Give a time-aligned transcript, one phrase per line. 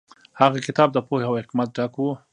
[0.39, 2.05] هغه کتاب د پوهې او حکمت ډک و.